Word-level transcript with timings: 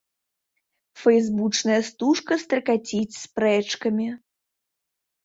Фэйсбучная 1.01 1.75
стужка 1.89 2.33
стракаціць 2.45 3.19
спрэчкамі. 3.25 4.09